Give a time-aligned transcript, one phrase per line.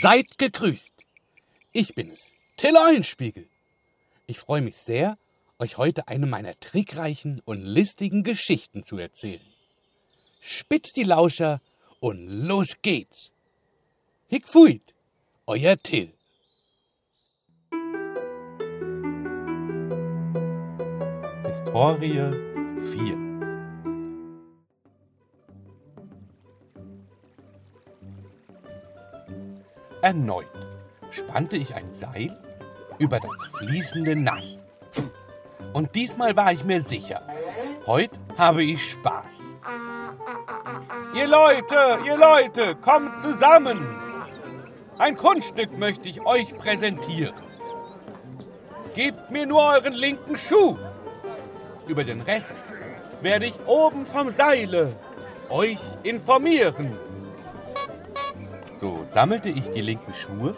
[0.00, 0.92] Seid gegrüßt.
[1.72, 3.46] Ich bin es, Till Eulenspiegel.
[4.26, 5.18] Ich freue mich sehr,
[5.58, 9.44] euch heute eine meiner trickreichen und listigen Geschichten zu erzählen.
[10.40, 11.60] Spitzt die Lauscher
[12.00, 13.32] und los geht's.
[14.28, 14.82] Hick fuit,
[15.46, 16.12] euer Till.
[21.44, 22.32] Historie
[22.92, 23.25] 4
[30.06, 30.46] Erneut
[31.10, 32.30] spannte ich ein Seil
[33.00, 34.64] über das fließende Nass.
[35.72, 37.22] Und diesmal war ich mir sicher,
[37.88, 39.40] heute habe ich Spaß.
[41.12, 43.84] Ihr Leute, ihr Leute, kommt zusammen!
[44.96, 47.34] Ein Kunststück möchte ich euch präsentieren.
[48.94, 50.76] Gebt mir nur euren linken Schuh.
[51.88, 52.56] Über den Rest
[53.22, 54.92] werde ich oben vom Seile
[55.48, 56.96] euch informieren.
[58.78, 60.54] So sammelte ich die linken Schuhe,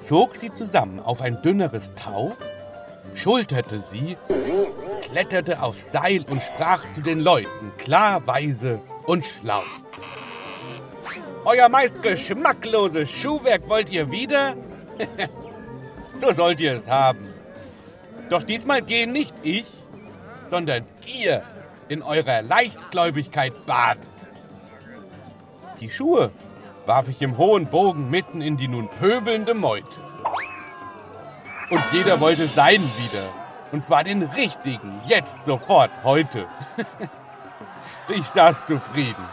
[0.00, 2.36] zog sie zusammen auf ein dünneres Tau,
[3.14, 4.16] schulterte sie,
[5.00, 9.62] kletterte aufs Seil und sprach zu den Leuten klar, weise und schlau.
[11.44, 14.56] Euer meist geschmackloses Schuhwerk wollt ihr wieder?
[16.20, 17.28] so sollt ihr es haben.
[18.28, 19.66] Doch diesmal gehen nicht ich,
[20.48, 21.42] sondern ihr
[21.88, 24.06] in eurer Leichtgläubigkeit baden.
[25.80, 26.30] Die Schuhe
[26.86, 30.00] warf ich im hohen Bogen mitten in die nun pöbelnde Meute.
[31.70, 33.30] Und jeder wollte seinen wieder.
[33.72, 36.46] Und zwar den richtigen, jetzt, sofort, heute.
[38.08, 39.24] ich saß zufrieden,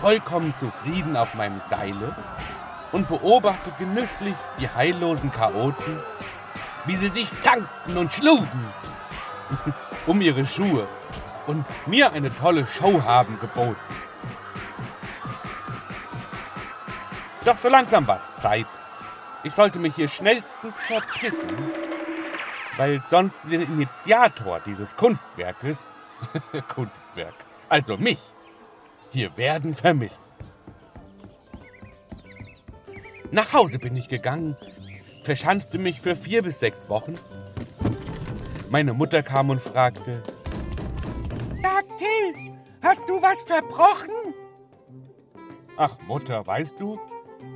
[0.00, 2.14] vollkommen zufrieden auf meinem Seile
[2.92, 5.98] und beobachtete genüsslich die heillosen Chaoten,
[6.84, 8.72] wie sie sich zankten und schlugen
[10.06, 10.86] um ihre Schuhe
[11.46, 13.76] und mir eine tolle Show haben geboten.
[17.48, 18.66] Doch so langsam war es Zeit.
[19.42, 21.48] Ich sollte mich hier schnellstens verpissen,
[22.76, 25.88] weil sonst den Initiator dieses Kunstwerkes,
[26.68, 27.32] Kunstwerk,
[27.70, 28.18] also mich,
[29.12, 30.26] hier werden vermissen.
[33.30, 34.54] Nach Hause bin ich gegangen,
[35.22, 37.14] verschanzte mich für vier bis sechs Wochen.
[38.68, 40.22] Meine Mutter kam und fragte,
[41.62, 44.34] Sag Till, hast du was verbrochen?
[45.78, 47.00] Ach Mutter, weißt du,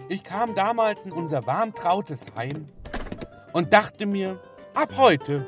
[0.08, 2.66] ich kam damals in unser warmtrautes Heim
[3.52, 4.40] und dachte mir,
[4.74, 5.46] ab heute,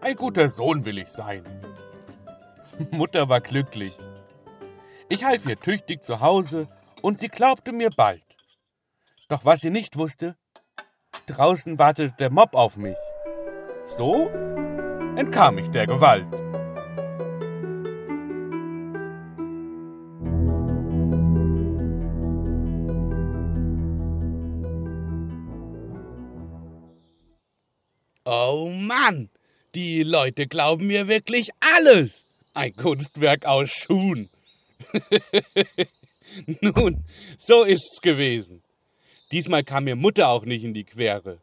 [0.00, 1.42] ein guter Sohn will ich sein.
[2.90, 3.92] Mutter war glücklich.
[5.08, 6.68] Ich half ihr tüchtig zu Hause
[7.02, 8.22] und sie glaubte mir bald.
[9.28, 10.36] Doch was sie nicht wusste,
[11.26, 12.96] draußen wartete der Mob auf mich.
[13.86, 14.28] So
[15.16, 16.45] entkam ich der Gewalt.
[28.28, 29.30] Oh Mann,
[29.76, 32.24] die Leute glauben mir wirklich alles.
[32.54, 34.28] Ein Kunstwerk aus Schuhen.
[36.60, 37.04] Nun,
[37.38, 38.64] so ist's gewesen.
[39.30, 41.40] Diesmal kam mir Mutter auch nicht in die Quere.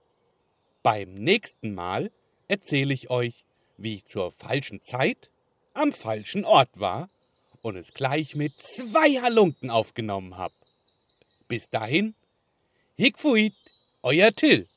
[0.82, 2.12] Beim nächsten Mal
[2.50, 3.46] erzähle ich euch,
[3.78, 5.30] wie ich zur falschen Zeit
[5.74, 7.10] am falschen Ort war
[7.62, 10.52] und es gleich mit zwei Halunken aufgenommen hab.
[11.48, 12.14] Bis dahin,
[12.98, 13.56] Hickfuit,
[14.02, 14.68] euer Till.